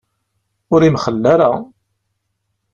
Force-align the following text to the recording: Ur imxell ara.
Ur 0.73 0.81
imxell 0.83 1.23
ara. 1.33 1.51